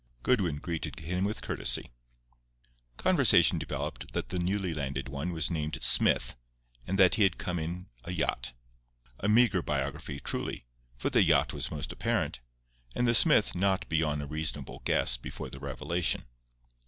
[0.23, 1.91] Goodwin greeted him with courtesy.
[2.97, 6.35] Conversation developed that the newly landed one was named Smith,
[6.87, 8.53] and that he had come in a yacht.
[9.19, 10.65] A meagre biography, truly;
[10.97, 12.39] for the yacht was most apparent;
[12.95, 16.25] and the "Smith" not beyond a reasonable guess before the revelation.